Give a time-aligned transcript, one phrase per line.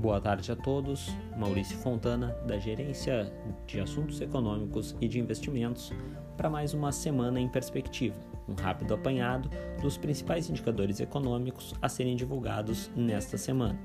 [0.00, 1.14] Boa tarde a todos.
[1.36, 3.30] Maurício Fontana, da Gerência
[3.66, 5.92] de Assuntos Econômicos e de Investimentos,
[6.38, 8.16] para mais uma semana em perspectiva,
[8.48, 9.50] um rápido apanhado
[9.82, 13.78] dos principais indicadores econômicos a serem divulgados nesta semana.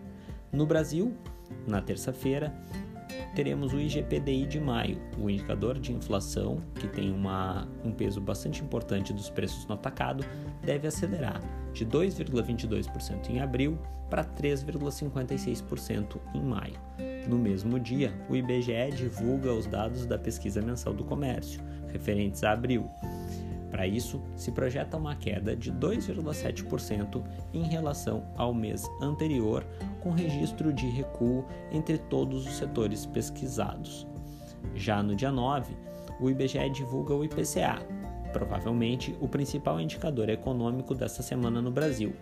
[0.54, 1.14] No Brasil,
[1.68, 2.56] na terça-feira,
[3.36, 8.64] teremos o IGPDI de maio, o indicador de inflação, que tem uma, um peso bastante
[8.64, 10.24] importante dos preços no atacado,
[10.64, 11.42] deve acelerar
[11.76, 13.78] de 2,22% em abril
[14.10, 16.80] para 3,56% em maio.
[17.28, 22.54] No mesmo dia, o IBGE divulga os dados da pesquisa mensal do comércio, referentes a
[22.54, 22.90] abril.
[23.70, 27.22] Para isso, se projeta uma queda de 2,7%
[27.54, 29.66] em relação ao mês anterior,
[30.00, 34.08] com registro de recuo entre todos os setores pesquisados.
[34.76, 35.76] Já no dia 9,
[36.22, 37.86] o IBGE divulga o IPCA,
[38.36, 42.14] provavelmente o principal indicador econômico desta semana no Brasil.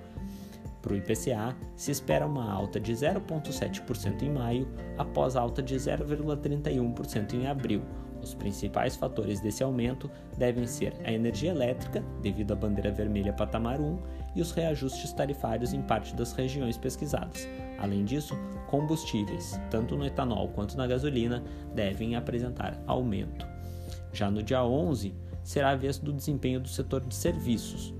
[0.80, 7.34] Para o IPCA, se espera uma alta de 0,7% em maio, após alta de 0,31%
[7.34, 7.82] em abril,
[8.21, 13.82] os principais fatores desse aumento devem ser a energia elétrica, devido à bandeira vermelha patamar
[13.82, 13.98] 1,
[14.35, 17.48] e os reajustes tarifários em parte das regiões pesquisadas.
[17.79, 23.48] Além disso, combustíveis, tanto no etanol quanto na gasolina, devem apresentar aumento.
[24.13, 27.94] Já no dia 11, será a vez do desempenho do setor de serviços.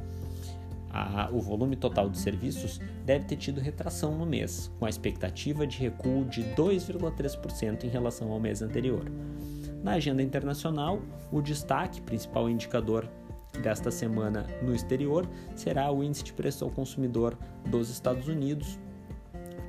[1.32, 5.80] O volume total de serviços deve ter tido retração no mês, com a expectativa de
[5.80, 9.04] recuo de 2,3% em relação ao mês anterior.
[9.84, 13.10] Na agenda internacional, o destaque, principal indicador
[13.62, 18.80] desta semana no exterior, será o índice de preço ao consumidor dos Estados Unidos,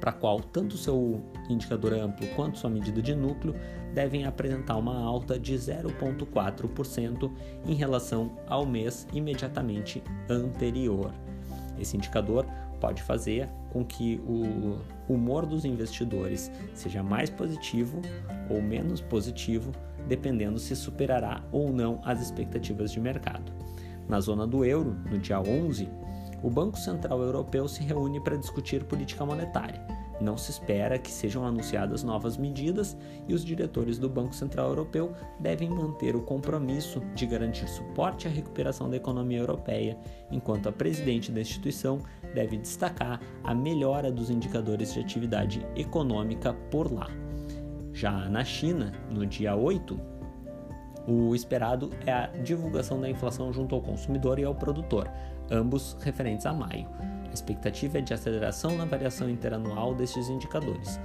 [0.04, 3.54] para qual tanto seu indicador amplo quanto sua medida de núcleo
[3.94, 7.32] devem apresentar uma alta de 0,4%
[7.66, 11.10] em relação ao mês imediatamente anterior.
[11.78, 12.44] Esse indicador
[12.78, 14.76] pode fazer com que o
[15.08, 18.02] humor dos investidores seja mais positivo
[18.50, 19.72] ou menos positivo,
[20.06, 23.50] dependendo se superará ou não as expectativas de mercado.
[24.06, 25.88] Na zona do euro, no dia 11,
[26.44, 29.80] o Banco Central Europeu se reúne para discutir política monetária.
[30.20, 32.94] Não se espera que sejam anunciadas novas medidas
[33.26, 38.30] e os diretores do Banco Central Europeu devem manter o compromisso de garantir suporte à
[38.30, 39.96] recuperação da economia europeia,
[40.30, 42.00] enquanto a presidente da instituição
[42.34, 47.08] deve destacar a melhora dos indicadores de atividade econômica por lá.
[47.90, 49.98] Já na China, no dia 8,
[51.06, 55.10] o esperado é a divulgação da inflação junto ao consumidor e ao produtor,
[55.50, 56.88] ambos referentes a maio.
[57.28, 61.00] A expectativa é de aceleração na variação interanual destes indicadores.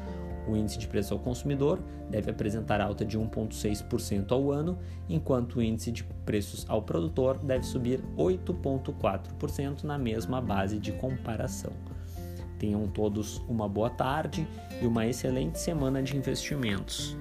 [0.48, 1.80] O índice de preço ao consumidor
[2.10, 7.66] deve apresentar alta de 1,6% ao ano, enquanto o índice de preços ao produtor deve
[7.66, 11.72] subir 8,4% na mesma base de comparação.
[12.58, 14.48] Tenham todos uma boa tarde
[14.82, 17.16] e uma excelente semana de investimentos.